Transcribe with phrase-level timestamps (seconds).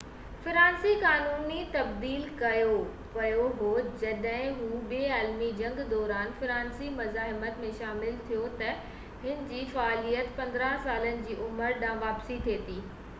[0.43, 2.71] فرانسيسي قانون تبديل ڪيو
[3.17, 3.73] ويو هو
[4.03, 8.75] جڏهن هُو ٻي عالمي جنگ دوران فرانسيسي مزاحمت ۾ شامل ٿيو ته
[9.29, 12.81] هِن جي فعاليت 15سالن جي عمر ڏانهن واپس ٿي وئي